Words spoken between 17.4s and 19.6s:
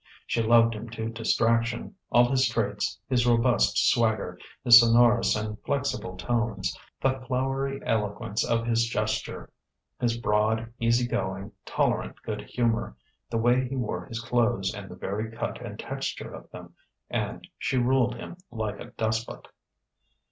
she ruled him like a despot.